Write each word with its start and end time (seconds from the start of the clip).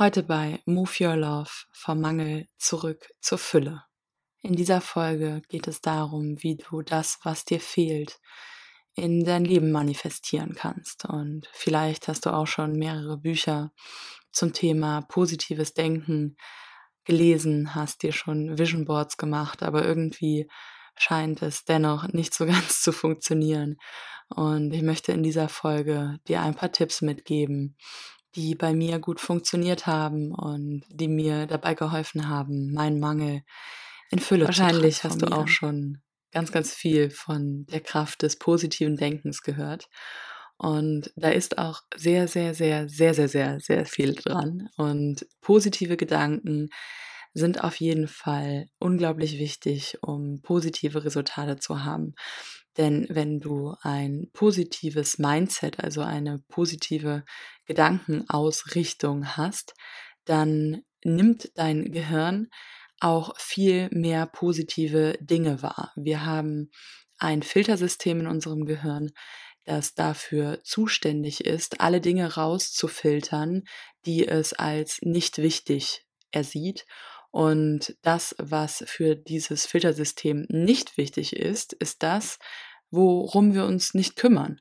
Heute 0.00 0.22
bei 0.22 0.62
Move 0.64 0.92
Your 0.98 1.16
Love 1.16 1.50
vom 1.72 2.00
Mangel 2.00 2.46
zurück 2.56 3.10
zur 3.20 3.36
Fülle. 3.36 3.84
In 4.40 4.54
dieser 4.54 4.80
Folge 4.80 5.42
geht 5.50 5.68
es 5.68 5.82
darum, 5.82 6.42
wie 6.42 6.56
du 6.56 6.80
das, 6.80 7.18
was 7.22 7.44
dir 7.44 7.60
fehlt, 7.60 8.18
in 8.94 9.26
dein 9.26 9.44
Leben 9.44 9.72
manifestieren 9.72 10.54
kannst. 10.54 11.04
Und 11.04 11.50
vielleicht 11.52 12.08
hast 12.08 12.24
du 12.24 12.30
auch 12.30 12.46
schon 12.46 12.78
mehrere 12.78 13.18
Bücher 13.18 13.72
zum 14.32 14.54
Thema 14.54 15.02
positives 15.02 15.74
Denken 15.74 16.38
gelesen, 17.04 17.74
hast 17.74 18.02
dir 18.02 18.12
schon 18.12 18.56
Vision 18.56 18.86
Boards 18.86 19.18
gemacht, 19.18 19.62
aber 19.62 19.84
irgendwie 19.84 20.48
scheint 20.96 21.42
es 21.42 21.64
dennoch 21.66 22.08
nicht 22.08 22.32
so 22.32 22.46
ganz 22.46 22.80
zu 22.80 22.92
funktionieren. 22.92 23.76
Und 24.30 24.72
ich 24.72 24.80
möchte 24.80 25.12
in 25.12 25.22
dieser 25.22 25.50
Folge 25.50 26.20
dir 26.26 26.40
ein 26.40 26.54
paar 26.54 26.72
Tipps 26.72 27.02
mitgeben, 27.02 27.76
die 28.36 28.54
bei 28.54 28.72
mir 28.72 28.98
gut 28.98 29.20
funktioniert 29.20 29.86
haben 29.86 30.32
und 30.32 30.84
die 30.88 31.08
mir 31.08 31.46
dabei 31.46 31.74
geholfen 31.74 32.28
haben, 32.28 32.72
meinen 32.72 33.00
Mangel 33.00 33.42
in 34.10 34.18
Fülle 34.18 34.46
Wahrscheinlich 34.46 34.98
zu 34.98 35.04
hast 35.04 35.22
du 35.22 35.26
auch 35.26 35.48
schon 35.48 36.02
ganz, 36.32 36.52
ganz 36.52 36.72
viel 36.74 37.10
von 37.10 37.66
der 37.66 37.80
Kraft 37.80 38.22
des 38.22 38.36
positiven 38.36 38.96
Denkens 38.96 39.42
gehört. 39.42 39.88
Und 40.56 41.10
da 41.16 41.30
ist 41.30 41.58
auch 41.58 41.82
sehr, 41.96 42.28
sehr, 42.28 42.54
sehr, 42.54 42.88
sehr, 42.88 43.14
sehr, 43.14 43.28
sehr, 43.28 43.60
sehr 43.60 43.86
viel 43.86 44.14
dran. 44.14 44.68
Und 44.76 45.26
positive 45.40 45.96
Gedanken 45.96 46.68
sind 47.32 47.62
auf 47.62 47.76
jeden 47.76 48.08
Fall 48.08 48.66
unglaublich 48.78 49.38
wichtig, 49.38 49.98
um 50.02 50.40
positive 50.42 51.04
Resultate 51.04 51.56
zu 51.58 51.84
haben. 51.84 52.14
Denn 52.76 53.06
wenn 53.08 53.40
du 53.40 53.74
ein 53.82 54.28
positives 54.32 55.18
Mindset, 55.18 55.80
also 55.80 56.02
eine 56.02 56.42
positive 56.48 57.24
Gedankenausrichtung 57.66 59.36
hast, 59.36 59.74
dann 60.24 60.82
nimmt 61.04 61.50
dein 61.54 61.92
Gehirn 61.92 62.48
auch 63.00 63.38
viel 63.38 63.88
mehr 63.92 64.26
positive 64.26 65.16
Dinge 65.20 65.62
wahr. 65.62 65.92
Wir 65.96 66.24
haben 66.24 66.70
ein 67.18 67.42
Filtersystem 67.42 68.20
in 68.20 68.26
unserem 68.26 68.66
Gehirn, 68.66 69.10
das 69.64 69.94
dafür 69.94 70.60
zuständig 70.64 71.44
ist, 71.44 71.80
alle 71.80 72.00
Dinge 72.00 72.34
rauszufiltern, 72.34 73.64
die 74.04 74.26
es 74.26 74.52
als 74.52 75.00
nicht 75.02 75.38
wichtig 75.38 76.04
ersieht 76.30 76.86
und 77.30 77.96
das, 78.02 78.34
was 78.38 78.82
für 78.86 79.14
dieses 79.14 79.66
Filtersystem 79.66 80.46
nicht 80.48 80.96
wichtig 80.96 81.36
ist, 81.36 81.72
ist 81.74 82.02
das, 82.02 82.38
worum 82.90 83.54
wir 83.54 83.64
uns 83.64 83.94
nicht 83.94 84.16
kümmern. 84.16 84.60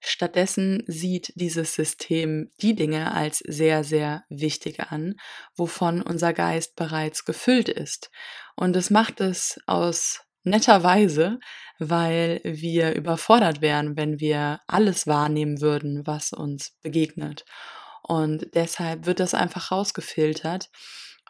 Stattdessen 0.00 0.84
sieht 0.86 1.32
dieses 1.34 1.74
System 1.74 2.52
die 2.60 2.74
Dinge 2.74 3.12
als 3.12 3.38
sehr, 3.38 3.82
sehr 3.82 4.24
wichtig 4.28 4.80
an, 4.80 5.16
wovon 5.56 6.02
unser 6.02 6.32
Geist 6.32 6.76
bereits 6.76 7.24
gefüllt 7.24 7.68
ist. 7.68 8.10
Und 8.54 8.76
es 8.76 8.90
macht 8.90 9.20
es 9.20 9.58
aus 9.66 10.20
netter 10.44 10.82
Weise, 10.82 11.38
weil 11.78 12.40
wir 12.44 12.94
überfordert 12.94 13.60
wären, 13.60 13.96
wenn 13.96 14.20
wir 14.20 14.60
alles 14.66 15.06
wahrnehmen 15.06 15.60
würden, 15.60 16.06
was 16.06 16.32
uns 16.32 16.76
begegnet. 16.80 17.44
Und 18.02 18.54
deshalb 18.54 19.06
wird 19.06 19.20
das 19.20 19.34
einfach 19.34 19.72
rausgefiltert 19.72 20.70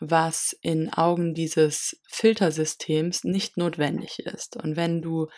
was 0.00 0.56
in 0.62 0.92
Augen 0.92 1.34
dieses 1.34 2.00
Filtersystems 2.08 3.24
nicht 3.24 3.56
notwendig 3.56 4.20
ist. 4.20 4.56
Und 4.56 4.76
wenn 4.76 5.02
du 5.02 5.28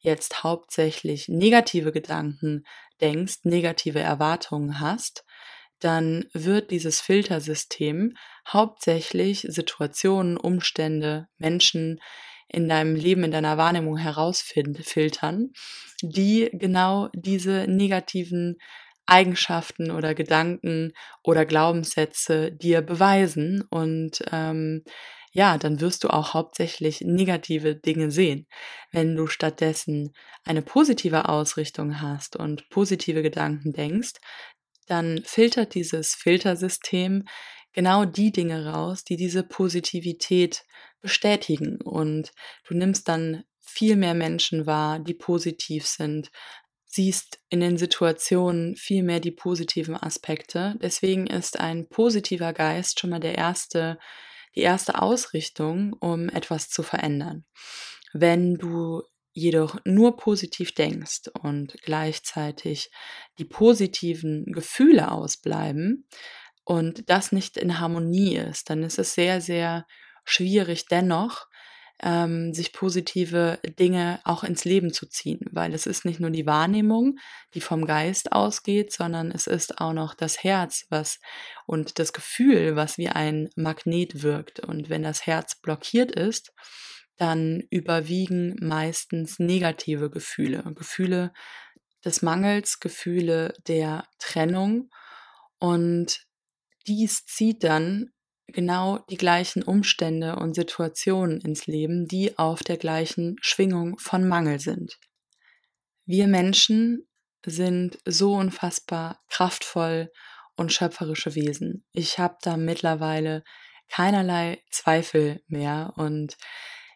jetzt 0.00 0.42
hauptsächlich 0.44 1.28
negative 1.28 1.92
Gedanken 1.92 2.64
denkst, 3.00 3.40
negative 3.44 4.00
Erwartungen 4.00 4.80
hast, 4.80 5.24
dann 5.80 6.24
wird 6.32 6.70
dieses 6.70 7.00
Filtersystem 7.00 8.16
hauptsächlich 8.46 9.46
Situationen, 9.48 10.36
Umstände, 10.36 11.28
Menschen 11.38 12.00
in 12.48 12.68
deinem 12.68 12.96
Leben, 12.96 13.24
in 13.24 13.30
deiner 13.30 13.58
Wahrnehmung 13.58 13.96
herausfiltern, 13.96 15.52
die 16.02 16.48
genau 16.52 17.10
diese 17.14 17.66
negativen 17.68 18.56
Eigenschaften 19.08 19.90
oder 19.90 20.14
Gedanken 20.14 20.92
oder 21.22 21.46
Glaubenssätze 21.46 22.52
dir 22.52 22.82
beweisen 22.82 23.64
und 23.70 24.22
ähm, 24.30 24.84
ja, 25.32 25.58
dann 25.58 25.80
wirst 25.80 26.04
du 26.04 26.08
auch 26.08 26.34
hauptsächlich 26.34 27.02
negative 27.02 27.76
Dinge 27.76 28.10
sehen. 28.10 28.46
Wenn 28.92 29.14
du 29.14 29.26
stattdessen 29.26 30.12
eine 30.44 30.62
positive 30.62 31.28
Ausrichtung 31.28 32.00
hast 32.00 32.36
und 32.36 32.68
positive 32.70 33.22
Gedanken 33.22 33.72
denkst, 33.72 34.14
dann 34.86 35.22
filtert 35.24 35.74
dieses 35.74 36.14
Filtersystem 36.14 37.24
genau 37.72 38.04
die 38.04 38.32
Dinge 38.32 38.66
raus, 38.72 39.04
die 39.04 39.16
diese 39.16 39.42
Positivität 39.42 40.64
bestätigen. 41.00 41.80
Und 41.82 42.32
du 42.66 42.74
nimmst 42.74 43.08
dann 43.08 43.44
viel 43.60 43.96
mehr 43.96 44.14
Menschen 44.14 44.66
wahr, 44.66 44.98
die 44.98 45.14
positiv 45.14 45.86
sind, 45.86 46.30
siehst 46.98 47.38
in 47.48 47.60
den 47.60 47.78
Situationen 47.78 48.74
viel 48.74 49.04
mehr 49.04 49.20
die 49.20 49.30
positiven 49.30 49.94
Aspekte. 49.94 50.74
Deswegen 50.82 51.28
ist 51.28 51.60
ein 51.60 51.88
positiver 51.88 52.52
Geist 52.52 52.98
schon 52.98 53.10
mal 53.10 53.20
der 53.20 53.38
erste, 53.38 54.00
die 54.56 54.62
erste 54.62 55.00
Ausrichtung, 55.00 55.92
um 55.92 56.28
etwas 56.28 56.70
zu 56.70 56.82
verändern. 56.82 57.44
Wenn 58.12 58.56
du 58.56 59.02
jedoch 59.32 59.78
nur 59.84 60.16
positiv 60.16 60.74
denkst 60.74 61.28
und 61.40 61.76
gleichzeitig 61.84 62.90
die 63.38 63.44
positiven 63.44 64.46
Gefühle 64.46 65.12
ausbleiben 65.12 66.08
und 66.64 67.08
das 67.08 67.30
nicht 67.30 67.56
in 67.56 67.78
Harmonie 67.78 68.38
ist, 68.38 68.70
dann 68.70 68.82
ist 68.82 68.98
es 68.98 69.14
sehr, 69.14 69.40
sehr 69.40 69.86
schwierig 70.24 70.86
dennoch 70.86 71.46
ähm, 72.02 72.54
sich 72.54 72.72
positive 72.72 73.58
Dinge 73.78 74.20
auch 74.24 74.44
ins 74.44 74.64
Leben 74.64 74.92
zu 74.92 75.06
ziehen, 75.06 75.40
weil 75.50 75.74
es 75.74 75.86
ist 75.86 76.04
nicht 76.04 76.20
nur 76.20 76.30
die 76.30 76.46
Wahrnehmung, 76.46 77.18
die 77.54 77.60
vom 77.60 77.86
Geist 77.86 78.32
ausgeht, 78.32 78.92
sondern 78.92 79.30
es 79.30 79.46
ist 79.46 79.80
auch 79.80 79.92
noch 79.92 80.14
das 80.14 80.42
Herz, 80.44 80.86
was 80.90 81.18
und 81.66 81.98
das 81.98 82.12
Gefühl, 82.12 82.76
was 82.76 82.98
wie 82.98 83.08
ein 83.08 83.48
Magnet 83.56 84.22
wirkt. 84.22 84.60
Und 84.60 84.88
wenn 84.88 85.02
das 85.02 85.26
Herz 85.26 85.60
blockiert 85.60 86.12
ist, 86.12 86.52
dann 87.16 87.64
überwiegen 87.70 88.56
meistens 88.60 89.40
negative 89.40 90.08
Gefühle, 90.08 90.62
Gefühle 90.74 91.32
des 92.04 92.22
Mangels, 92.22 92.78
Gefühle 92.78 93.54
der 93.66 94.04
Trennung. 94.20 94.90
Und 95.58 96.22
dies 96.86 97.26
zieht 97.26 97.64
dann 97.64 98.12
genau 98.48 98.98
die 99.10 99.16
gleichen 99.16 99.62
Umstände 99.62 100.36
und 100.36 100.54
Situationen 100.54 101.40
ins 101.40 101.66
Leben, 101.66 102.06
die 102.06 102.38
auf 102.38 102.62
der 102.62 102.76
gleichen 102.76 103.36
Schwingung 103.40 103.98
von 103.98 104.26
Mangel 104.26 104.58
sind. 104.58 104.98
Wir 106.04 106.26
Menschen 106.26 107.06
sind 107.44 107.98
so 108.04 108.34
unfassbar 108.34 109.20
kraftvoll 109.28 110.10
und 110.56 110.72
schöpferische 110.72 111.34
Wesen. 111.34 111.84
Ich 111.92 112.18
habe 112.18 112.36
da 112.42 112.56
mittlerweile 112.56 113.44
keinerlei 113.88 114.62
Zweifel 114.70 115.40
mehr 115.46 115.92
und 115.96 116.36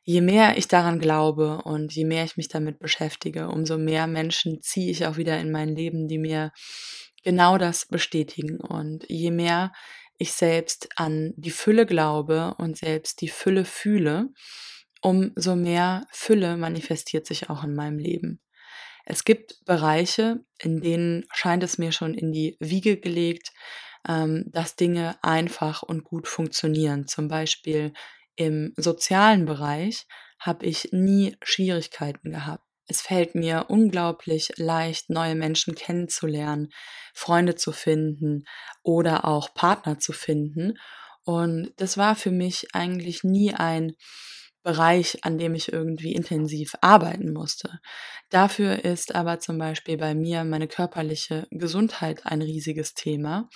je 0.05 0.21
mehr 0.21 0.59
ich 0.59 0.69
daran 0.69 0.99
glaube 0.99 1.63
und 1.63 1.93
je 1.93 2.05
mehr 2.05 2.25
ich 2.25 2.37
mich 2.37 2.49
damit 2.49 2.79
beschäftige, 2.79 3.49
umso 3.49 3.79
mehr 3.79 4.07
Menschen 4.07 4.61
ziehe 4.63 4.91
ich 4.91 5.07
auch 5.07 5.17
wieder 5.17 5.39
in 5.39 5.53
mein 5.53 5.77
Leben, 5.77 6.09
die 6.09 6.19
mir 6.19 6.51
genau 7.23 7.57
das 7.57 7.87
bestätigen 7.87 8.61
und 8.61 9.05
je 9.09 9.31
mehr 9.31 9.73
ich 10.23 10.33
selbst 10.33 10.89
an 10.97 11.35
die 11.37 11.51
Fülle 11.51 11.85
glaube 11.85 12.55
und 12.59 12.79
selbst 12.79 13.21
die 13.21 13.29
Fülle 13.29 13.65
fühle, 13.65 14.29
umso 15.01 15.57
mehr 15.57 16.07
Fülle 16.13 16.57
manifestiert 16.57 17.27
sich 17.27 17.51
auch 17.51 17.65
in 17.65 17.75
meinem 17.75 17.99
Leben. 17.99 18.41
Es 19.05 19.25
gibt 19.25 19.65
Bereiche, 19.65 20.45
in 20.59 20.81
denen 20.81 21.25
scheint 21.33 21.65
es 21.65 21.77
mir 21.77 21.91
schon 21.91 22.15
in 22.15 22.33
die 22.33 22.57
Wiege 22.61 22.99
gelegt, 22.99 23.51
ähm, 24.09 24.45
dass 24.47 24.77
Dinge 24.77 25.17
einfach 25.23 25.83
und 25.83 26.05
gut 26.05 26.29
funktionieren. 26.29 27.09
Zum 27.09 27.27
Beispiel 27.27 27.93
im 28.37 28.73
sozialen 28.77 29.45
Bereich 29.45 30.07
habe 30.39 30.67
ich 30.67 30.93
nie 30.93 31.37
Schwierigkeiten 31.43 32.31
gehabt. 32.31 32.65
Es 32.93 33.01
fällt 33.01 33.35
mir 33.35 33.65
unglaublich 33.69 34.53
leicht, 34.57 35.09
neue 35.09 35.35
Menschen 35.35 35.75
kennenzulernen, 35.75 36.69
Freunde 37.15 37.55
zu 37.55 37.73
finden 37.73 38.45
oder 38.83 39.25
auch 39.25 39.55
Partner 39.55 39.99
zu 39.99 40.13
finden. 40.13 40.75
Und 41.25 41.73
das 41.79 41.97
war 41.97 42.17
für 42.17 42.31
mich 42.31 42.75
eigentlich 42.75 43.25
nie 43.25 43.55
ein 43.55 43.95
Bereich, 44.63 45.25
an 45.25 45.39
dem 45.39 45.55
ich 45.55 45.73
irgendwie 45.73 46.13
intensiv 46.13 46.75
arbeiten 46.83 47.33
musste. 47.33 47.81
Dafür 48.29 48.85
ist 48.85 49.15
aber 49.15 49.41
zum 49.41 49.57
Beispiel 49.57 49.97
bei 49.97 50.15
mir 50.15 50.45
meine 50.45 50.69
körperliche 50.69 51.47
Gesundheit 51.51 52.27
ein 52.27 52.43
riesiges 52.43 52.93
Thema 52.93 53.49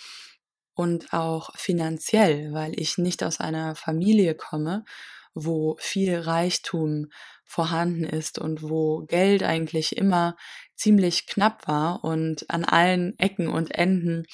und 0.72 1.12
auch 1.12 1.54
finanziell, 1.56 2.54
weil 2.54 2.72
ich 2.80 2.96
nicht 2.96 3.22
aus 3.22 3.38
einer 3.38 3.74
Familie 3.74 4.34
komme, 4.34 4.86
wo 5.34 5.76
viel 5.78 6.18
Reichtum 6.20 7.10
vorhanden 7.46 8.04
ist 8.04 8.38
und 8.38 8.62
wo 8.62 9.04
Geld 9.06 9.42
eigentlich 9.42 9.96
immer 9.96 10.36
ziemlich 10.74 11.26
knapp 11.26 11.66
war 11.66 12.04
und 12.04 12.50
an 12.50 12.64
allen 12.64 13.18
Ecken 13.18 13.48
und 13.48 13.74
Enden 13.74 14.24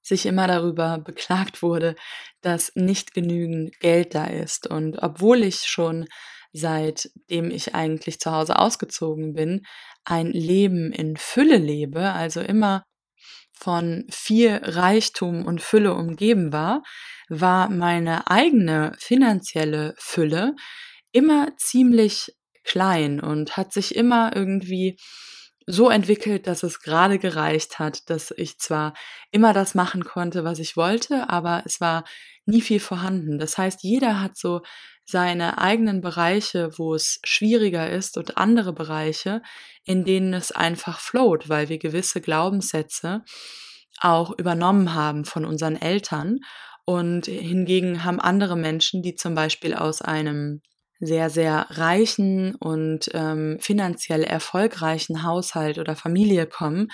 sich 0.00 0.26
immer 0.26 0.46
darüber 0.46 0.98
beklagt 0.98 1.62
wurde, 1.62 1.96
dass 2.40 2.72
nicht 2.74 3.14
genügend 3.14 3.78
Geld 3.80 4.14
da 4.14 4.26
ist. 4.26 4.66
Und 4.66 5.02
obwohl 5.02 5.42
ich 5.42 5.64
schon 5.64 6.06
seitdem 6.54 7.50
ich 7.50 7.74
eigentlich 7.74 8.20
zu 8.20 8.30
Hause 8.30 8.58
ausgezogen 8.58 9.34
bin, 9.34 9.66
ein 10.04 10.30
Leben 10.30 10.92
in 10.92 11.16
Fülle 11.16 11.56
lebe, 11.56 12.12
also 12.12 12.40
immer 12.40 12.84
von 13.52 14.06
viel 14.10 14.60
Reichtum 14.62 15.46
und 15.46 15.62
Fülle 15.62 15.94
umgeben 15.94 16.52
war, 16.52 16.82
war 17.28 17.68
meine 17.70 18.30
eigene 18.30 18.92
finanzielle 18.98 19.94
Fülle 19.98 20.54
immer 21.12 21.56
ziemlich 21.56 22.32
klein 22.64 23.20
und 23.20 23.56
hat 23.56 23.72
sich 23.72 23.94
immer 23.94 24.34
irgendwie 24.34 24.98
so 25.66 25.88
entwickelt, 25.88 26.46
dass 26.46 26.62
es 26.62 26.80
gerade 26.80 27.18
gereicht 27.18 27.78
hat, 27.78 28.10
dass 28.10 28.32
ich 28.36 28.58
zwar 28.58 28.94
immer 29.30 29.52
das 29.52 29.74
machen 29.74 30.04
konnte, 30.04 30.44
was 30.44 30.58
ich 30.58 30.76
wollte, 30.76 31.30
aber 31.30 31.62
es 31.64 31.80
war 31.80 32.04
nie 32.44 32.60
viel 32.60 32.80
vorhanden. 32.80 33.38
Das 33.38 33.56
heißt, 33.56 33.82
jeder 33.82 34.20
hat 34.20 34.36
so 34.36 34.60
seine 35.06 35.58
eigenen 35.58 36.00
Bereiche, 36.00 36.70
wo 36.78 36.94
es 36.94 37.20
schwieriger 37.24 37.90
ist 37.90 38.16
und 38.16 38.36
andere 38.36 38.72
Bereiche, 38.72 39.42
in 39.84 40.04
denen 40.04 40.34
es 40.34 40.52
einfach 40.52 41.00
float, 41.00 41.48
weil 41.48 41.68
wir 41.68 41.78
gewisse 41.78 42.20
Glaubenssätze 42.20 43.22
auch 44.00 44.36
übernommen 44.38 44.94
haben 44.94 45.24
von 45.24 45.44
unseren 45.44 45.76
Eltern. 45.76 46.40
Und 46.86 47.26
hingegen 47.26 48.04
haben 48.04 48.20
andere 48.20 48.56
Menschen, 48.56 49.02
die 49.02 49.14
zum 49.14 49.34
Beispiel 49.34 49.74
aus 49.74 50.02
einem 50.02 50.60
sehr, 51.06 51.30
sehr 51.30 51.66
reichen 51.70 52.54
und 52.54 53.10
ähm, 53.14 53.58
finanziell 53.60 54.22
erfolgreichen 54.22 55.22
Haushalt 55.22 55.78
oder 55.78 55.96
Familie 55.96 56.46
kommen, 56.46 56.88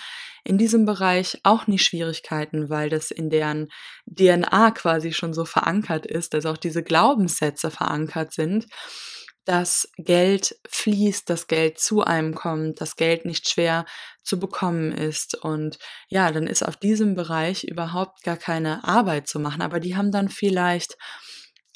in 0.45 0.59
diesem 0.59 0.87
Bereich 0.87 1.39
auch 1.43 1.67
nicht 1.67 1.85
Schwierigkeiten, 1.85 2.71
weil 2.71 2.89
das 2.89 3.11
in 3.11 3.31
deren 3.31 3.69
DNA 4.07 4.71
quasi 4.73 5.13
schon 5.13 5.35
so 5.35 5.45
verankert 5.45 6.07
ist, 6.07 6.35
dass 6.35 6.47
auch 6.47 6.57
diese 6.57 6.83
Glaubenssätze 6.83 7.71
verankert 7.71 8.33
sind, 8.33 8.67
dass 9.45 9.91
Geld 9.97 10.57
fließt, 10.69 11.29
dass 11.29 11.47
Geld 11.47 11.79
zu 11.79 12.03
einem 12.03 12.35
kommt, 12.35 12.81
dass 12.81 12.97
Geld 12.97 13.25
nicht 13.25 13.49
schwer 13.49 13.85
zu 14.23 14.39
bekommen 14.39 14.93
ist. 14.93 15.35
Und 15.35 15.79
ja, 16.09 16.31
dann 16.31 16.47
ist 16.47 16.63
auf 16.63 16.77
diesem 16.77 17.15
Bereich 17.15 17.65
überhaupt 17.65 18.23
gar 18.23 18.37
keine 18.37 18.85
Arbeit 18.85 19.27
zu 19.27 19.41
machen. 19.41 19.63
Aber 19.63 19.81
die 19.81 19.97
haben 19.97 20.13
dann 20.13 20.29
vielleicht 20.29 20.97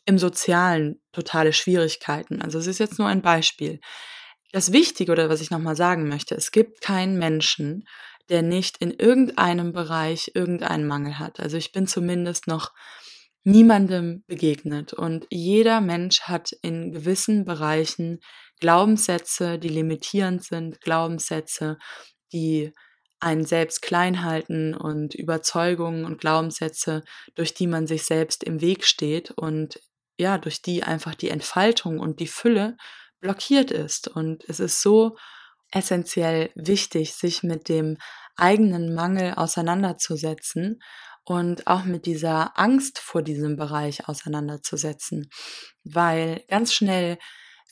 im 0.06 0.18
Sozialen 0.18 1.00
totale 1.12 1.52
Schwierigkeiten. 1.52 2.42
Also 2.42 2.58
es 2.58 2.66
ist 2.66 2.78
jetzt 2.78 2.98
nur 2.98 3.08
ein 3.08 3.22
Beispiel. 3.22 3.80
Das 4.52 4.72
Wichtige 4.72 5.12
oder 5.12 5.28
was 5.28 5.40
ich 5.40 5.50
nochmal 5.50 5.76
sagen 5.76 6.08
möchte, 6.08 6.34
es 6.34 6.52
gibt 6.52 6.80
keinen 6.80 7.18
Menschen, 7.18 7.84
der 8.28 8.42
nicht 8.42 8.78
in 8.78 8.90
irgendeinem 8.90 9.72
Bereich 9.72 10.30
irgendeinen 10.34 10.86
Mangel 10.86 11.18
hat. 11.18 11.40
Also 11.40 11.56
ich 11.56 11.72
bin 11.72 11.86
zumindest 11.86 12.46
noch 12.46 12.72
niemandem 13.44 14.24
begegnet 14.26 14.94
und 14.94 15.26
jeder 15.30 15.80
Mensch 15.80 16.22
hat 16.22 16.52
in 16.62 16.92
gewissen 16.92 17.44
Bereichen 17.44 18.20
Glaubenssätze, 18.60 19.58
die 19.58 19.68
limitierend 19.68 20.42
sind, 20.44 20.80
Glaubenssätze, 20.80 21.78
die 22.32 22.72
einen 23.20 23.44
selbst 23.44 23.82
klein 23.82 24.22
halten 24.22 24.74
und 24.74 25.14
Überzeugungen 25.14 26.04
und 26.04 26.20
Glaubenssätze, 26.20 27.02
durch 27.34 27.54
die 27.54 27.66
man 27.66 27.86
sich 27.86 28.04
selbst 28.04 28.44
im 28.44 28.60
Weg 28.60 28.84
steht 28.84 29.30
und 29.30 29.80
ja, 30.18 30.38
durch 30.38 30.62
die 30.62 30.82
einfach 30.82 31.14
die 31.14 31.30
Entfaltung 31.30 31.98
und 31.98 32.20
die 32.20 32.26
Fülle 32.26 32.76
blockiert 33.20 33.70
ist. 33.70 34.08
Und 34.08 34.44
es 34.48 34.60
ist 34.60 34.80
so 34.80 35.16
essentiell 35.70 36.50
wichtig, 36.54 37.14
sich 37.14 37.42
mit 37.42 37.68
dem 37.68 37.98
eigenen 38.36 38.94
Mangel 38.94 39.34
auseinanderzusetzen 39.34 40.80
und 41.24 41.66
auch 41.66 41.84
mit 41.84 42.06
dieser 42.06 42.58
Angst 42.58 42.98
vor 42.98 43.22
diesem 43.22 43.56
Bereich 43.56 44.08
auseinanderzusetzen, 44.08 45.30
weil 45.84 46.44
ganz 46.48 46.74
schnell 46.74 47.18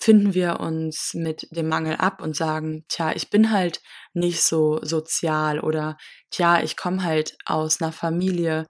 finden 0.00 0.35
wir 0.35 0.59
uns 0.59 1.12
mit 1.15 1.47
dem 1.53 1.69
Mangel 1.69 1.97
ab 1.97 2.23
und 2.23 2.35
sagen, 2.35 2.85
tja, 2.89 3.12
ich 3.15 3.31
bin 3.31 3.53
halt 3.53 3.81
nicht 4.15 4.43
so 4.43 4.81
sozial 4.83 5.61
oder 5.61 5.97
tja, 6.31 6.61
ich 6.61 6.77
komme 6.77 7.05
halt 7.05 7.37
aus 7.44 7.81
einer 7.81 7.93
Familie, 7.93 8.67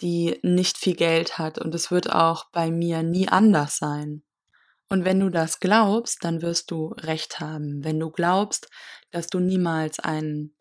die 0.00 0.38
nicht 0.42 0.76
viel 0.78 0.94
Geld 0.94 1.38
hat 1.38 1.58
und 1.58 1.74
es 1.74 1.90
wird 1.90 2.10
auch 2.10 2.50
bei 2.52 2.70
mir 2.70 3.02
nie 3.02 3.28
anders 3.28 3.78
sein. 3.78 4.22
Und 4.88 5.04
wenn 5.04 5.20
du 5.20 5.30
das 5.30 5.58
glaubst, 5.58 6.22
dann 6.22 6.42
wirst 6.42 6.70
du 6.70 6.88
recht 6.98 7.40
haben. 7.40 7.82
Wenn 7.82 7.98
du 7.98 8.10
glaubst, 8.10 8.68
dass 9.10 9.26
du 9.26 9.40
niemals 9.40 9.98
einen 9.98 10.54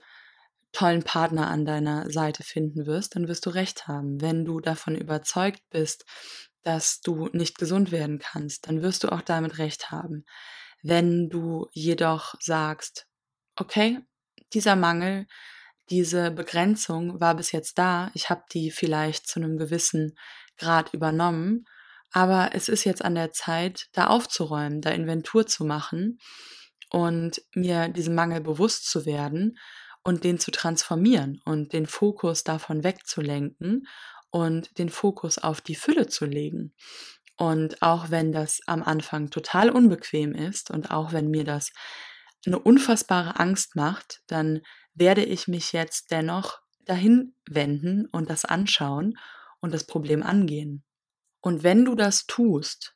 tollen 0.72 1.04
Partner 1.04 1.48
an 1.48 1.66
deiner 1.66 2.10
Seite 2.10 2.44
finden 2.44 2.86
wirst, 2.86 3.16
dann 3.16 3.28
wirst 3.28 3.46
du 3.46 3.50
recht 3.50 3.88
haben. 3.88 4.22
Wenn 4.22 4.44
du 4.44 4.60
davon 4.60 4.96
überzeugt 4.96 5.62
bist, 5.70 6.06
dass 6.64 7.02
du 7.02 7.30
nicht 7.32 7.58
gesund 7.58 7.92
werden 7.92 8.20
kannst, 8.20 8.68
dann 8.68 8.82
wirst 8.82 9.04
du 9.04 9.10
auch 9.10 9.22
damit 9.22 9.58
recht 9.60 9.92
haben. 9.92 10.26
Wenn 10.82 11.30
du 11.30 11.68
jedoch 11.72 12.36
sagst, 12.40 13.08
okay, 13.56 14.00
dieser 14.54 14.76
Mangel 14.76 15.28
diese 15.90 16.32
Begrenzung 16.32 17.20
war 17.20 17.36
bis 17.36 17.52
jetzt 17.52 17.78
da. 17.78 18.10
Ich 18.14 18.30
habe 18.30 18.44
die 18.52 18.72
vielleicht 18.72 19.28
zu 19.28 19.40
einem 19.40 19.58
gewissen 19.58 20.18
Grad 20.58 20.94
übernommen, 20.94 21.66
aber 22.12 22.52
es 22.54 22.70
ist 22.70 22.86
jetzt 22.86 23.04
an 23.04 23.16
der 23.16 23.32
Zeit, 23.32 23.88
da 23.92 24.08
aufzuräumen, 24.08 24.82
da 24.82 24.92
Inventur 24.92 25.48
zu 25.48 25.66
machen 25.66 26.20
und 26.90 27.42
mir 27.54 27.90
diesem 27.90 28.16
Mangel 28.16 28.42
bewusst 28.42 28.90
zu 28.90 29.06
werden 29.06 29.58
und 30.04 30.24
den 30.24 30.40
zu 30.40 30.52
transformieren 30.52 31.42
und 31.46 31.74
den 31.74 31.88
Fokus 31.88 32.44
davon 32.44 32.84
wegzulenken 32.84 33.88
und 34.32 34.78
den 34.78 34.90
Fokus 34.90 35.38
auf 35.38 35.62
die 35.62 35.76
Fülle 35.76 36.08
zu 36.08 36.26
legen. 36.26 36.74
Und 37.38 37.82
auch 37.82 38.12
wenn 38.12 38.32
das 38.32 38.62
am 38.66 38.82
Anfang 38.82 39.30
total 39.30 39.70
unbequem 39.70 40.34
ist 40.34 40.72
und 40.72 40.92
auch 40.92 41.12
wenn 41.12 41.30
mir 41.30 41.44
das 41.44 41.72
eine 42.46 42.60
unfassbare 42.60 43.40
Angst 43.40 43.76
macht, 43.76 44.22
dann 44.28 44.62
werde 44.96 45.24
ich 45.24 45.48
mich 45.48 45.72
jetzt 45.74 46.12
dennoch 46.12 46.60
dahin 46.86 47.36
wenden 47.48 48.08
und 48.08 48.30
das 48.30 48.46
anschauen 48.46 49.18
und 49.60 49.74
das 49.74 49.86
Problem 49.86 50.24
angehen. 50.24 50.84
Und 51.42 51.64
wenn 51.64 51.86
du 51.86 51.96
das 51.96 52.26
tust 52.26 52.96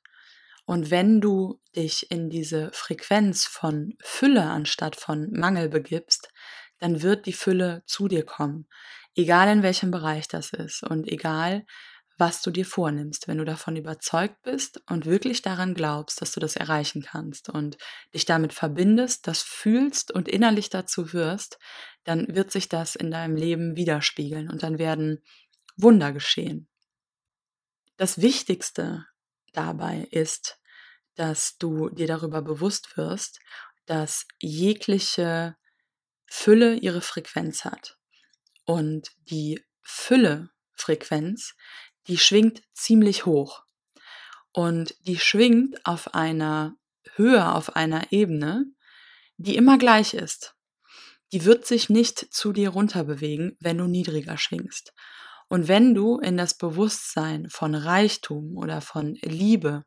und 0.66 0.92
wenn 0.92 1.22
du 1.22 1.62
dich 1.76 2.10
in 2.12 2.30
diese 2.30 2.72
Frequenz 2.74 3.46
von 3.46 3.96
Fülle 4.02 4.44
anstatt 4.44 4.96
von 4.96 5.32
Mangel 5.32 5.70
begibst, 5.70 6.32
dann 6.80 7.02
wird 7.02 7.26
die 7.26 7.34
Fülle 7.34 7.84
zu 7.86 8.08
dir 8.08 8.26
kommen, 8.26 8.68
egal 9.16 9.50
in 9.50 9.64
welchem 9.64 9.92
Bereich 9.92 10.28
das 10.28 10.54
ist 10.54 10.84
und 10.84 11.08
egal, 11.08 11.66
was 12.20 12.42
du 12.42 12.52
dir 12.52 12.66
vornimmst, 12.66 13.30
wenn 13.30 13.38
du 13.38 13.46
davon 13.46 13.78
überzeugt 13.78 14.42
bist 14.44 14.82
und 14.90 15.06
wirklich 15.06 15.42
daran 15.42 15.74
glaubst, 15.74 16.22
dass 16.22 16.34
du 16.34 16.42
das 16.42 16.58
erreichen 16.58 17.02
kannst 17.02 17.50
und 17.50 17.78
dich 18.14 18.26
damit 18.26 18.54
verbindest, 18.54 19.26
das 19.26 19.42
fühlst 19.42 20.12
und 20.12 20.28
innerlich 20.28 20.70
dazu 20.70 21.14
wirst, 21.14 21.58
dann 22.04 22.28
wird 22.36 22.52
sich 22.52 22.68
das 22.68 22.96
in 22.96 23.10
deinem 23.10 23.38
Leben 23.38 23.78
widerspiegeln 23.78 24.50
und 24.50 24.64
dann 24.64 24.78
werden 24.78 25.24
Wunder 25.78 26.12
geschehen. 26.12 26.68
Das 27.96 28.22
Wichtigste 28.22 29.06
dabei 29.54 30.08
ist, 30.12 30.60
dass 31.16 31.58
du 31.58 31.90
dir 31.90 32.08
darüber 32.08 32.42
bewusst 32.42 32.98
wirst, 32.98 33.40
dass 33.86 34.26
jegliche 34.40 35.56
Fülle 36.26 36.76
ihre 36.76 37.02
Frequenz 37.02 37.66
hat. 37.66 37.98
Und 38.66 39.10
die 39.30 39.64
Fülle-Frequenz 39.82 41.56
die 42.10 42.18
schwingt 42.18 42.62
ziemlich 42.74 43.26
hoch. 43.26 43.64
Und 44.52 44.96
die 45.08 45.18
schwingt 45.18 45.86
auf 45.86 46.14
einer 46.14 46.76
Höhe, 47.16 47.54
auf 47.54 47.76
einer 47.76 48.12
Ebene, 48.12 48.66
die 49.38 49.56
immer 49.56 49.78
gleich 49.78 50.14
ist. 50.14 50.56
Die 51.32 51.46
wird 51.46 51.66
sich 51.66 51.90
nicht 51.90 52.34
zu 52.34 52.52
dir 52.52 52.70
runter 52.70 53.04
bewegen, 53.04 53.56
wenn 53.60 53.78
du 53.78 53.86
niedriger 53.86 54.38
schwingst. 54.38 54.94
Und 55.48 55.68
wenn 55.68 55.94
du 55.94 56.18
in 56.18 56.38
das 56.38 56.56
Bewusstsein 56.56 57.50
von 57.50 57.76
Reichtum 57.76 58.58
oder 58.58 58.82
von 58.82 59.16
Liebe 59.22 59.86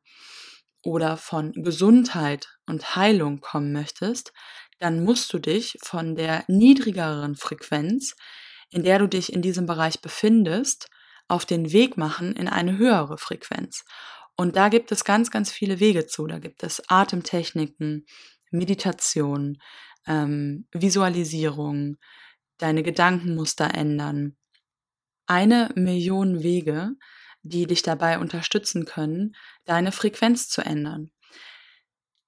oder 0.84 1.16
von 1.16 1.52
Gesundheit 1.52 2.48
und 2.66 2.96
Heilung 2.96 3.40
kommen 3.40 3.72
möchtest, 3.72 4.32
dann 4.78 5.04
musst 5.04 5.32
du 5.32 5.38
dich 5.38 5.78
von 5.82 6.16
der 6.16 6.44
niedrigeren 6.48 7.36
Frequenz, 7.36 8.16
in 8.70 8.82
der 8.82 8.98
du 8.98 9.08
dich 9.08 9.32
in 9.32 9.42
diesem 9.42 9.66
Bereich 9.66 10.00
befindest, 10.00 10.88
auf 11.28 11.44
den 11.46 11.72
Weg 11.72 11.96
machen 11.96 12.34
in 12.34 12.48
eine 12.48 12.78
höhere 12.78 13.18
Frequenz. 13.18 13.84
Und 14.36 14.56
da 14.56 14.68
gibt 14.68 14.92
es 14.92 15.04
ganz, 15.04 15.30
ganz 15.30 15.50
viele 15.50 15.80
Wege 15.80 16.06
zu. 16.06 16.26
Da 16.26 16.38
gibt 16.38 16.62
es 16.62 16.82
Atemtechniken, 16.88 18.06
Meditation, 18.50 19.58
ähm, 20.06 20.66
Visualisierung, 20.72 21.96
deine 22.58 22.82
Gedankenmuster 22.82 23.74
ändern. 23.74 24.36
Eine 25.26 25.70
Million 25.74 26.42
Wege, 26.42 26.92
die 27.42 27.66
dich 27.66 27.82
dabei 27.82 28.18
unterstützen 28.18 28.84
können, 28.84 29.34
deine 29.64 29.92
Frequenz 29.92 30.48
zu 30.48 30.62
ändern. 30.62 31.10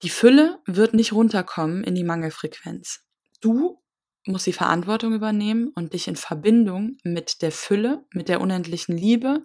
Die 0.02 0.10
Fülle 0.10 0.60
wird 0.66 0.92
nicht 0.94 1.12
runterkommen 1.12 1.84
in 1.84 1.94
die 1.94 2.04
Mangelfrequenz. 2.04 3.04
Du 3.40 3.82
musst 4.26 4.46
die 4.46 4.52
Verantwortung 4.52 5.12
übernehmen 5.12 5.70
und 5.74 5.92
dich 5.92 6.08
in 6.08 6.16
Verbindung 6.16 6.96
mit 7.04 7.42
der 7.42 7.52
Fülle, 7.52 8.04
mit 8.12 8.28
der 8.28 8.40
unendlichen 8.40 8.96
Liebe 8.96 9.44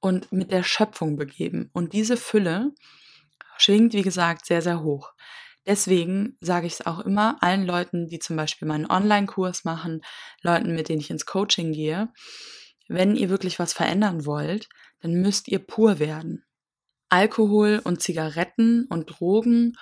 und 0.00 0.30
mit 0.32 0.52
der 0.52 0.62
Schöpfung 0.62 1.16
begeben. 1.16 1.70
Und 1.72 1.92
diese 1.92 2.16
Fülle 2.16 2.72
schwingt, 3.56 3.94
wie 3.94 4.02
gesagt, 4.02 4.46
sehr, 4.46 4.62
sehr 4.62 4.82
hoch. 4.82 5.12
Deswegen 5.66 6.36
sage 6.40 6.66
ich 6.66 6.74
es 6.74 6.86
auch 6.86 7.00
immer 7.00 7.36
allen 7.42 7.66
Leuten, 7.66 8.06
die 8.06 8.18
zum 8.18 8.36
Beispiel 8.36 8.66
meinen 8.68 8.90
Online-Kurs 8.90 9.64
machen, 9.64 10.02
Leuten, 10.42 10.74
mit 10.74 10.88
denen 10.88 11.00
ich 11.00 11.10
ins 11.10 11.26
Coaching 11.26 11.72
gehe, 11.72 12.08
wenn 12.88 13.16
ihr 13.16 13.28
wirklich 13.28 13.58
was 13.58 13.74
verändern 13.74 14.24
wollt, 14.24 14.68
dann 15.00 15.12
müsst 15.20 15.48
ihr 15.48 15.58
pur 15.58 15.98
werden. 15.98 16.44
Alkohol 17.10 17.80
und 17.84 18.02
Zigaretten 18.02 18.86
und 18.88 19.06
Drogen 19.06 19.74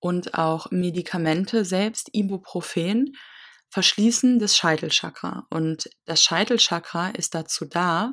und 0.00 0.34
auch 0.34 0.70
Medikamente, 0.70 1.64
selbst 1.64 2.10
Ibuprofen, 2.12 3.14
verschließen 3.70 4.38
das 4.38 4.56
Scheitelchakra. 4.56 5.46
Und 5.50 5.88
das 6.04 6.22
Scheitelchakra 6.22 7.08
ist 7.10 7.34
dazu 7.34 7.64
da, 7.64 8.12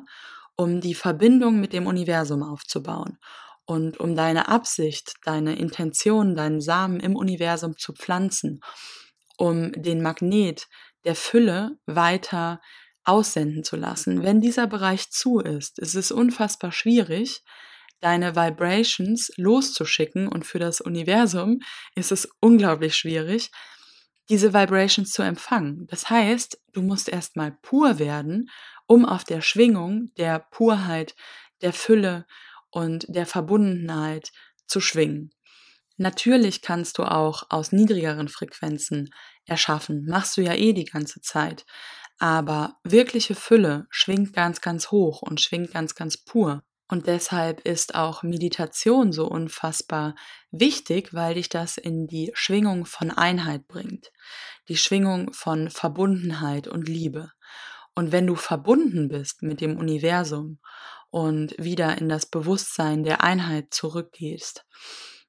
um 0.56 0.80
die 0.80 0.94
Verbindung 0.94 1.60
mit 1.60 1.72
dem 1.72 1.86
Universum 1.86 2.42
aufzubauen 2.42 3.18
und 3.64 4.00
um 4.00 4.16
deine 4.16 4.48
Absicht, 4.48 5.14
deine 5.24 5.56
Intention, 5.56 6.34
deinen 6.34 6.60
Samen 6.60 7.00
im 7.00 7.14
Universum 7.14 7.76
zu 7.76 7.92
pflanzen, 7.92 8.60
um 9.36 9.72
den 9.72 10.02
Magnet 10.02 10.66
der 11.04 11.14
Fülle 11.14 11.78
weiter 11.86 12.60
aussenden 13.04 13.64
zu 13.64 13.76
lassen. 13.76 14.22
Wenn 14.22 14.40
dieser 14.40 14.66
Bereich 14.66 15.10
zu 15.10 15.40
ist, 15.40 15.78
ist 15.78 15.94
es 15.94 16.10
unfassbar 16.10 16.72
schwierig, 16.72 17.42
deine 18.00 18.36
Vibrations 18.36 19.30
loszuschicken 19.36 20.28
und 20.28 20.46
für 20.46 20.58
das 20.58 20.80
Universum 20.80 21.60
ist 21.94 22.12
es 22.12 22.28
unglaublich 22.40 22.96
schwierig, 22.96 23.50
diese 24.28 24.52
Vibrations 24.52 25.10
zu 25.12 25.22
empfangen. 25.22 25.86
Das 25.88 26.10
heißt, 26.10 26.60
du 26.72 26.82
musst 26.82 27.08
erstmal 27.08 27.52
pur 27.52 27.98
werden, 27.98 28.50
um 28.86 29.04
auf 29.04 29.24
der 29.24 29.40
Schwingung 29.40 30.12
der 30.16 30.38
Purheit, 30.38 31.14
der 31.62 31.72
Fülle 31.72 32.26
und 32.70 33.06
der 33.08 33.26
Verbundenheit 33.26 34.32
zu 34.66 34.80
schwingen. 34.80 35.30
Natürlich 35.96 36.62
kannst 36.62 36.98
du 36.98 37.04
auch 37.04 37.44
aus 37.50 37.72
niedrigeren 37.72 38.28
Frequenzen 38.28 39.10
erschaffen, 39.46 40.04
machst 40.06 40.36
du 40.36 40.42
ja 40.42 40.54
eh 40.54 40.72
die 40.72 40.84
ganze 40.84 41.20
Zeit. 41.20 41.66
Aber 42.18 42.78
wirkliche 42.84 43.34
Fülle 43.34 43.86
schwingt 43.90 44.32
ganz, 44.32 44.60
ganz 44.60 44.90
hoch 44.90 45.22
und 45.22 45.40
schwingt 45.40 45.72
ganz, 45.72 45.94
ganz 45.94 46.16
pur. 46.16 46.62
Und 46.88 47.06
deshalb 47.06 47.60
ist 47.66 47.94
auch 47.94 48.22
Meditation 48.22 49.12
so 49.12 49.26
unfassbar 49.26 50.14
wichtig, 50.50 51.12
weil 51.12 51.34
dich 51.34 51.50
das 51.50 51.76
in 51.76 52.06
die 52.06 52.30
Schwingung 52.32 52.86
von 52.86 53.10
Einheit 53.10 53.68
bringt. 53.68 54.10
Die 54.68 54.78
Schwingung 54.78 55.32
von 55.34 55.70
Verbundenheit 55.70 56.66
und 56.66 56.88
Liebe. 56.88 57.30
Und 57.94 58.10
wenn 58.10 58.26
du 58.26 58.36
verbunden 58.36 59.08
bist 59.08 59.42
mit 59.42 59.60
dem 59.60 59.76
Universum 59.76 60.60
und 61.10 61.54
wieder 61.58 61.98
in 61.98 62.08
das 62.08 62.26
Bewusstsein 62.26 63.04
der 63.04 63.22
Einheit 63.22 63.74
zurückgehst, 63.74 64.64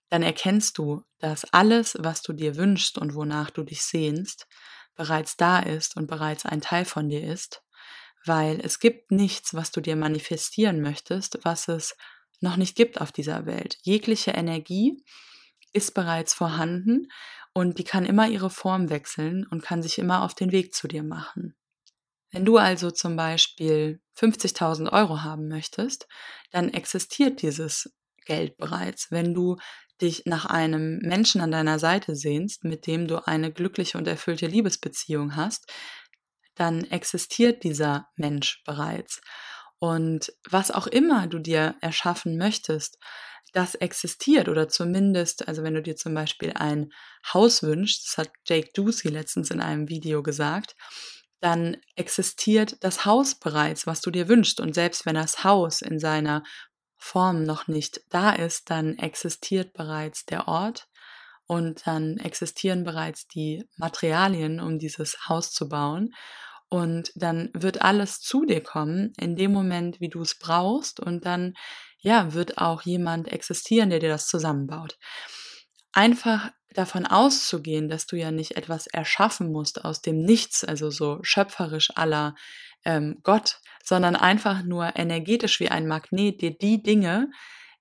dann 0.09 0.23
erkennst 0.23 0.77
du, 0.77 1.03
dass 1.19 1.45
alles, 1.53 1.97
was 1.99 2.21
du 2.21 2.31
dir 2.31 2.55
wünschst 2.55 2.97
und 2.97 3.15
wonach 3.15 3.49
du 3.49 3.63
dich 3.63 3.83
sehnst, 3.83 4.47
bereits 4.95 5.35
da 5.35 5.59
ist 5.59 5.97
und 5.97 6.07
bereits 6.07 6.45
ein 6.45 6.61
Teil 6.61 6.85
von 6.85 7.09
dir 7.09 7.23
ist 7.23 7.61
weil 8.25 8.59
es 8.61 8.79
gibt 8.79 9.11
nichts, 9.11 9.53
was 9.53 9.71
du 9.71 9.81
dir 9.81 9.95
manifestieren 9.95 10.81
möchtest, 10.81 11.39
was 11.43 11.67
es 11.67 11.95
noch 12.41 12.57
nicht 12.57 12.75
gibt 12.75 13.01
auf 13.01 13.11
dieser 13.11 13.45
Welt. 13.45 13.77
Jegliche 13.81 14.31
Energie 14.31 15.03
ist 15.73 15.93
bereits 15.93 16.33
vorhanden 16.33 17.09
und 17.53 17.79
die 17.79 17.83
kann 17.83 18.05
immer 18.05 18.27
ihre 18.27 18.49
Form 18.49 18.89
wechseln 18.89 19.45
und 19.47 19.63
kann 19.63 19.83
sich 19.83 19.97
immer 19.99 20.23
auf 20.23 20.33
den 20.33 20.51
Weg 20.51 20.73
zu 20.73 20.87
dir 20.87 21.03
machen. 21.03 21.55
Wenn 22.31 22.45
du 22.45 22.57
also 22.57 22.91
zum 22.91 23.15
Beispiel 23.15 24.01
50.000 24.17 24.91
Euro 24.91 25.23
haben 25.23 25.47
möchtest, 25.47 26.07
dann 26.51 26.69
existiert 26.69 27.41
dieses 27.41 27.93
Geld 28.25 28.57
bereits. 28.57 29.09
Wenn 29.09 29.33
du 29.33 29.57
dich 30.01 30.25
nach 30.25 30.45
einem 30.45 30.99
Menschen 30.99 31.41
an 31.41 31.51
deiner 31.51 31.79
Seite 31.79 32.15
sehnst, 32.15 32.63
mit 32.63 32.87
dem 32.87 33.07
du 33.07 33.25
eine 33.25 33.51
glückliche 33.51 33.97
und 33.97 34.07
erfüllte 34.07 34.47
Liebesbeziehung 34.47 35.35
hast, 35.35 35.71
dann 36.59 36.83
existiert 36.85 37.63
dieser 37.63 38.09
Mensch 38.15 38.61
bereits. 38.65 39.21
Und 39.79 40.33
was 40.49 40.71
auch 40.71 40.87
immer 40.87 41.27
du 41.27 41.39
dir 41.39 41.75
erschaffen 41.81 42.37
möchtest, 42.37 42.99
das 43.53 43.75
existiert 43.75 44.49
oder 44.49 44.67
zumindest, 44.67 45.47
also 45.47 45.63
wenn 45.63 45.73
du 45.73 45.81
dir 45.81 45.95
zum 45.95 46.13
Beispiel 46.13 46.51
ein 46.53 46.91
Haus 47.33 47.63
wünschst, 47.63 48.05
das 48.07 48.17
hat 48.17 48.31
Jake 48.45 48.69
Ducey 48.73 49.09
letztens 49.09 49.49
in 49.51 49.61
einem 49.61 49.89
Video 49.89 50.21
gesagt, 50.21 50.75
dann 51.39 51.77
existiert 51.95 52.75
das 52.81 53.05
Haus 53.05 53.35
bereits, 53.35 53.87
was 53.87 54.01
du 54.01 54.11
dir 54.11 54.27
wünschst. 54.27 54.59
Und 54.59 54.75
selbst 54.75 55.05
wenn 55.05 55.15
das 55.15 55.45
Haus 55.45 55.81
in 55.81 55.97
seiner 55.97 56.43
Form 56.97 57.43
noch 57.43 57.67
nicht 57.67 58.01
da 58.09 58.31
ist, 58.31 58.69
dann 58.69 58.97
existiert 58.97 59.71
bereits 59.71 60.25
der 60.25 60.49
Ort 60.49 60.89
und 61.47 61.87
dann 61.87 62.17
existieren 62.17 62.83
bereits 62.83 63.27
die 63.27 63.65
Materialien, 63.77 64.59
um 64.59 64.77
dieses 64.77 65.29
Haus 65.29 65.51
zu 65.51 65.69
bauen. 65.69 66.13
Und 66.69 67.11
dann 67.15 67.49
wird 67.53 67.81
alles 67.81 68.21
zu 68.21 68.45
dir 68.45 68.61
kommen 68.61 69.13
in 69.19 69.35
dem 69.35 69.51
Moment, 69.51 69.99
wie 69.99 70.09
du 70.09 70.21
es 70.21 70.37
brauchst. 70.37 70.99
Und 70.99 71.25
dann, 71.25 71.55
ja, 71.97 72.33
wird 72.33 72.59
auch 72.59 72.83
jemand 72.83 73.27
existieren, 73.31 73.89
der 73.89 73.99
dir 73.99 74.09
das 74.09 74.27
zusammenbaut. 74.27 74.97
Einfach 75.91 76.51
davon 76.73 77.07
auszugehen, 77.07 77.89
dass 77.89 78.05
du 78.05 78.15
ja 78.15 78.31
nicht 78.31 78.55
etwas 78.55 78.85
erschaffen 78.85 79.51
musst 79.51 79.83
aus 79.83 80.01
dem 80.01 80.21
Nichts, 80.21 80.63
also 80.63 80.91
so 80.91 81.19
schöpferisch 81.23 81.89
aller 81.95 82.35
ähm, 82.85 83.19
Gott, 83.23 83.59
sondern 83.83 84.15
einfach 84.15 84.63
nur 84.63 84.95
energetisch 84.95 85.59
wie 85.59 85.69
ein 85.69 85.87
Magnet 85.87 86.41
dir 86.41 86.55
die 86.55 86.83
Dinge 86.83 87.31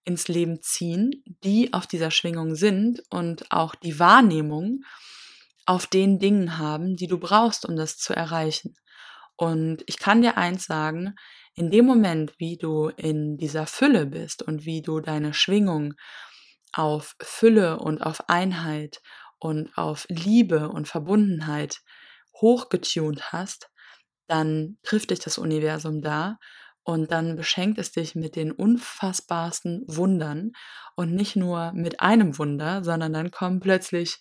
ins 0.04 0.26
Leben 0.26 0.62
ziehen, 0.62 1.22
die 1.44 1.74
auf 1.74 1.86
dieser 1.86 2.10
Schwingung 2.10 2.54
sind 2.54 3.02
und 3.10 3.52
auch 3.52 3.74
die 3.74 3.98
Wahrnehmung, 3.98 4.84
auf 5.68 5.86
den 5.86 6.18
Dingen 6.18 6.56
haben, 6.56 6.96
die 6.96 7.08
du 7.08 7.18
brauchst, 7.18 7.68
um 7.68 7.76
das 7.76 7.98
zu 7.98 8.16
erreichen. 8.16 8.74
Und 9.36 9.82
ich 9.86 9.98
kann 9.98 10.22
dir 10.22 10.38
eins 10.38 10.64
sagen, 10.64 11.14
in 11.54 11.70
dem 11.70 11.84
Moment, 11.84 12.32
wie 12.38 12.56
du 12.56 12.88
in 12.88 13.36
dieser 13.36 13.66
Fülle 13.66 14.06
bist 14.06 14.42
und 14.42 14.64
wie 14.64 14.80
du 14.80 15.00
deine 15.00 15.34
Schwingung 15.34 15.92
auf 16.72 17.16
Fülle 17.20 17.78
und 17.80 18.00
auf 18.00 18.30
Einheit 18.30 19.02
und 19.38 19.76
auf 19.76 20.06
Liebe 20.08 20.70
und 20.70 20.88
Verbundenheit 20.88 21.82
hochgetunt 22.40 23.30
hast, 23.30 23.68
dann 24.26 24.78
trifft 24.82 25.10
dich 25.10 25.18
das 25.18 25.36
Universum 25.36 26.00
da 26.00 26.38
und 26.82 27.12
dann 27.12 27.36
beschenkt 27.36 27.78
es 27.78 27.92
dich 27.92 28.14
mit 28.14 28.36
den 28.36 28.52
unfassbarsten 28.52 29.84
Wundern 29.86 30.52
und 30.96 31.14
nicht 31.14 31.36
nur 31.36 31.72
mit 31.74 32.00
einem 32.00 32.38
Wunder, 32.38 32.82
sondern 32.82 33.12
dann 33.12 33.30
kommen 33.30 33.60
plötzlich 33.60 34.18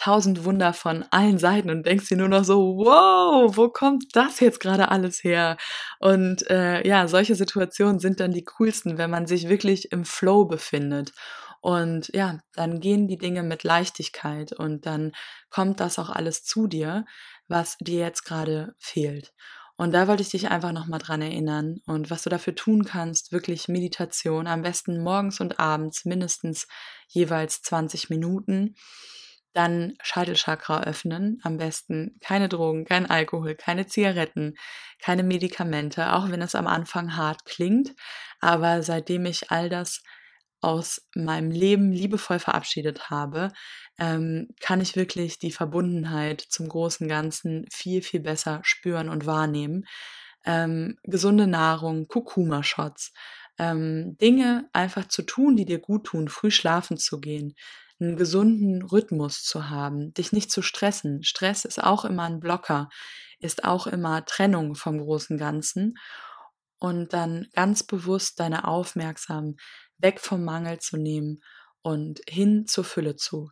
tausend 0.00 0.44
Wunder 0.44 0.72
von 0.72 1.04
allen 1.10 1.38
Seiten 1.38 1.68
und 1.68 1.84
denkst 1.84 2.08
dir 2.08 2.16
nur 2.16 2.28
noch 2.28 2.44
so, 2.44 2.76
wow, 2.78 3.54
wo 3.54 3.68
kommt 3.68 4.16
das 4.16 4.40
jetzt 4.40 4.58
gerade 4.58 4.90
alles 4.90 5.22
her? 5.22 5.58
Und 5.98 6.48
äh, 6.50 6.86
ja, 6.86 7.06
solche 7.06 7.34
Situationen 7.34 8.00
sind 8.00 8.18
dann 8.18 8.32
die 8.32 8.44
coolsten, 8.44 8.96
wenn 8.96 9.10
man 9.10 9.26
sich 9.26 9.48
wirklich 9.48 9.92
im 9.92 10.06
Flow 10.06 10.46
befindet. 10.46 11.12
Und 11.60 12.10
ja, 12.14 12.38
dann 12.54 12.80
gehen 12.80 13.08
die 13.08 13.18
Dinge 13.18 13.42
mit 13.42 13.62
Leichtigkeit 13.62 14.52
und 14.52 14.86
dann 14.86 15.12
kommt 15.50 15.80
das 15.80 15.98
auch 15.98 16.08
alles 16.08 16.44
zu 16.44 16.66
dir, 16.66 17.04
was 17.48 17.76
dir 17.76 18.00
jetzt 18.00 18.24
gerade 18.24 18.74
fehlt. 18.78 19.34
Und 19.76 19.92
da 19.92 20.08
wollte 20.08 20.22
ich 20.22 20.30
dich 20.30 20.48
einfach 20.48 20.72
nochmal 20.72 20.98
dran 20.98 21.20
erinnern. 21.20 21.80
Und 21.86 22.10
was 22.10 22.22
du 22.22 22.30
dafür 22.30 22.54
tun 22.54 22.84
kannst, 22.84 23.32
wirklich 23.32 23.68
Meditation, 23.68 24.46
am 24.46 24.62
besten 24.62 25.02
morgens 25.02 25.40
und 25.40 25.58
abends 25.58 26.06
mindestens 26.06 26.68
jeweils 27.08 27.60
20 27.62 28.08
Minuten 28.08 28.74
dann 29.52 29.94
Scheitelchakra 30.02 30.82
öffnen. 30.84 31.40
Am 31.42 31.56
besten 31.56 32.16
keine 32.20 32.48
Drogen, 32.48 32.84
kein 32.84 33.06
Alkohol, 33.06 33.54
keine 33.54 33.86
Zigaretten, 33.86 34.54
keine 35.00 35.22
Medikamente, 35.22 36.12
auch 36.12 36.30
wenn 36.30 36.42
es 36.42 36.54
am 36.54 36.66
Anfang 36.66 37.16
hart 37.16 37.44
klingt. 37.44 37.94
Aber 38.40 38.82
seitdem 38.82 39.26
ich 39.26 39.50
all 39.50 39.68
das 39.68 40.02
aus 40.60 41.08
meinem 41.14 41.50
Leben 41.50 41.90
liebevoll 41.90 42.38
verabschiedet 42.38 43.10
habe, 43.10 43.50
ähm, 43.98 44.48
kann 44.60 44.80
ich 44.80 44.96
wirklich 44.96 45.38
die 45.38 45.52
Verbundenheit 45.52 46.40
zum 46.40 46.68
großen 46.68 47.08
Ganzen 47.08 47.66
viel, 47.72 48.02
viel 48.02 48.20
besser 48.20 48.60
spüren 48.62 49.08
und 49.08 49.26
wahrnehmen. 49.26 49.84
Ähm, 50.44 50.98
gesunde 51.04 51.46
Nahrung, 51.46 52.08
Kurkuma-Shots, 52.08 53.12
ähm, 53.58 54.16
Dinge 54.18 54.68
einfach 54.72 55.06
zu 55.08 55.22
tun, 55.22 55.56
die 55.56 55.66
dir 55.66 55.80
gut 55.80 56.06
tun, 56.06 56.28
früh 56.28 56.50
schlafen 56.50 56.96
zu 56.96 57.20
gehen, 57.20 57.54
einen 58.00 58.16
gesunden 58.16 58.82
Rhythmus 58.82 59.42
zu 59.42 59.68
haben, 59.68 60.12
dich 60.14 60.32
nicht 60.32 60.50
zu 60.50 60.62
stressen. 60.62 61.22
Stress 61.22 61.64
ist 61.64 61.82
auch 61.82 62.04
immer 62.04 62.24
ein 62.24 62.40
Blocker, 62.40 62.88
ist 63.38 63.64
auch 63.64 63.86
immer 63.86 64.24
Trennung 64.24 64.74
vom 64.74 64.98
großen 64.98 65.36
Ganzen. 65.38 65.98
Und 66.78 67.12
dann 67.12 67.46
ganz 67.52 67.82
bewusst 67.82 68.40
deine 68.40 68.66
Aufmerksam 68.66 69.56
weg 69.98 70.18
vom 70.18 70.44
Mangel 70.44 70.78
zu 70.78 70.96
nehmen 70.96 71.42
und 71.82 72.20
hin 72.28 72.66
zur 72.66 72.84
Fülle 72.84 73.16
zu 73.16 73.50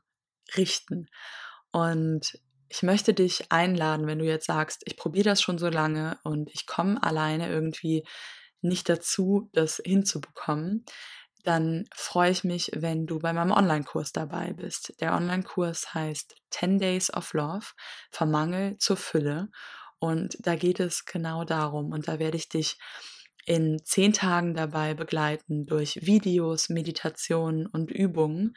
richten. 0.57 1.09
Und 1.71 2.39
ich 2.71 2.83
möchte 2.83 3.15
dich 3.15 3.51
einladen, 3.51 4.07
wenn 4.07 4.19
du 4.19 4.25
jetzt 4.25 4.47
sagst, 4.47 4.83
ich 4.87 4.97
probiere 4.97 5.25
das 5.25 5.43
schon 5.43 5.59
so 5.59 5.69
lange 5.69 6.19
und 6.23 6.51
ich 6.53 6.67
komme 6.67 7.03
alleine 7.03 7.51
irgendwie 7.51 8.05
nicht 8.61 8.89
dazu, 8.89 9.49
das 9.53 9.81
hinzubekommen, 9.85 10.85
dann 11.45 11.85
freue 11.95 12.31
ich 12.31 12.45
mich, 12.45 12.71
wenn 12.75 13.07
du 13.07 13.19
bei 13.19 13.33
meinem 13.33 13.53
Online-Kurs 13.53 14.13
dabei 14.13 14.53
bist. 14.53 14.95
Der 15.01 15.15
Online-Kurs 15.15 15.95
heißt 15.95 16.35
10 16.51 16.79
Days 16.79 17.13
of 17.13 17.33
Love, 17.33 17.67
vom 18.11 18.31
Mangel 18.31 18.77
zur 18.79 18.97
Fülle. 18.97 19.49
Und 19.99 20.37
da 20.41 20.57
geht 20.57 20.81
es 20.81 21.05
genau 21.05 21.45
darum. 21.45 21.93
Und 21.93 22.09
da 22.09 22.19
werde 22.19 22.37
ich 22.37 22.49
dich 22.49 22.79
in 23.47 23.79
zehn 23.83 24.13
Tagen 24.13 24.55
dabei 24.55 24.95
begleiten 24.95 25.65
durch 25.65 26.01
Videos, 26.03 26.69
Meditationen 26.69 27.67
und 27.67 27.91
Übungen, 27.91 28.55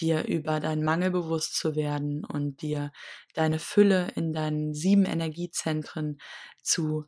dir 0.00 0.26
über 0.26 0.60
deinen 0.60 0.82
Mangel 0.82 1.10
bewusst 1.10 1.56
zu 1.56 1.76
werden 1.76 2.24
und 2.24 2.62
dir 2.62 2.90
deine 3.34 3.58
Fülle 3.58 4.08
in 4.14 4.32
deinen 4.32 4.72
sieben 4.72 5.04
Energiezentren 5.04 6.18
zu 6.62 7.04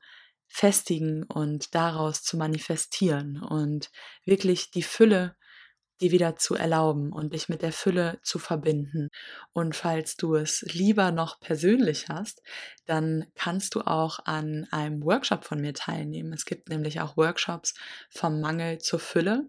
festigen 0.53 1.23
und 1.25 1.75
daraus 1.75 2.23
zu 2.23 2.37
manifestieren 2.37 3.43
und 3.43 3.91
wirklich 4.25 4.71
die 4.71 4.83
Fülle 4.83 5.35
dir 6.03 6.11
wieder 6.11 6.37
zu 6.37 6.55
erlauben 6.55 7.13
und 7.13 7.33
dich 7.33 7.49
mit 7.49 7.63
der 7.63 7.73
Fülle 7.73 8.19
zu 8.23 8.39
verbinden. 8.39 9.09
Und 9.53 9.75
falls 9.77 10.17
du 10.17 10.35
es 10.35 10.63
lieber 10.63 11.11
noch 11.13 11.41
persönlich 11.41 12.09
hast, 12.09 12.43
dann 12.85 13.27
kannst 13.35 13.75
du 13.75 13.83
auch 13.83 14.19
an 14.25 14.67
einem 14.71 15.03
Workshop 15.05 15.45
von 15.45 15.61
mir 15.61 15.73
teilnehmen. 15.73 16.33
Es 16.33 16.45
gibt 16.45 16.69
nämlich 16.69 17.01
auch 17.01 17.17
Workshops 17.17 17.75
vom 18.11 18.41
Mangel 18.41 18.79
zur 18.79 18.99
Fülle. 18.99 19.49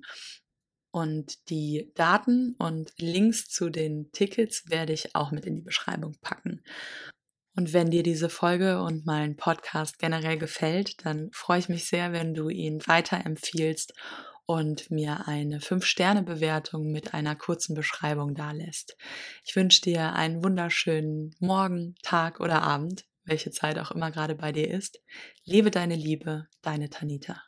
Und 0.91 1.49
die 1.49 1.91
Daten 1.95 2.55
und 2.59 2.93
Links 2.97 3.49
zu 3.49 3.69
den 3.69 4.11
Tickets 4.11 4.69
werde 4.69 4.93
ich 4.93 5.15
auch 5.15 5.31
mit 5.31 5.45
in 5.45 5.55
die 5.55 5.61
Beschreibung 5.61 6.15
packen. 6.21 6.61
Und 7.55 7.73
wenn 7.73 7.91
dir 7.91 8.03
diese 8.03 8.29
Folge 8.29 8.81
und 8.81 9.05
mein 9.05 9.35
Podcast 9.35 9.99
generell 9.99 10.37
gefällt, 10.37 11.05
dann 11.05 11.29
freue 11.33 11.59
ich 11.59 11.69
mich 11.69 11.85
sehr, 11.85 12.11
wenn 12.11 12.33
du 12.33 12.49
ihn 12.49 12.81
weiterempfiehlst 12.85 13.93
und 14.45 14.89
mir 14.91 15.27
eine 15.27 15.59
5-Sterne-Bewertung 15.59 16.91
mit 16.91 17.13
einer 17.13 17.35
kurzen 17.35 17.75
Beschreibung 17.75 18.33
dalässt. 18.33 18.97
Ich 19.45 19.55
wünsche 19.55 19.81
dir 19.81 20.13
einen 20.13 20.43
wunderschönen 20.43 21.35
Morgen, 21.39 21.95
Tag 22.01 22.39
oder 22.39 22.63
Abend, 22.63 23.05
welche 23.23 23.51
Zeit 23.51 23.79
auch 23.79 23.91
immer 23.91 24.11
gerade 24.11 24.35
bei 24.35 24.51
dir 24.51 24.69
ist. 24.69 24.99
Lebe 25.45 25.71
deine 25.71 25.95
Liebe, 25.95 26.47
deine 26.61 26.89
Tanita. 26.89 27.41